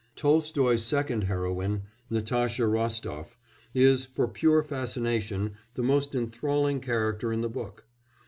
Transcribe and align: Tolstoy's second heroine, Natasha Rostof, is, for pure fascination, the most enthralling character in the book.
Tolstoy's 0.15 0.81
second 0.81 1.25
heroine, 1.25 1.83
Natasha 2.09 2.63
Rostof, 2.63 3.35
is, 3.75 4.03
for 4.05 4.27
pure 4.27 4.63
fascination, 4.63 5.51
the 5.75 5.83
most 5.83 6.15
enthralling 6.15 6.79
character 6.79 7.31
in 7.31 7.41
the 7.41 7.49
book. 7.49 7.85